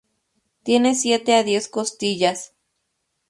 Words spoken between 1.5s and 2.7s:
costillas.